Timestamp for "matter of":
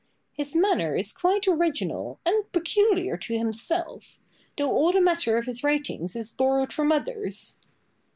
4.99-5.45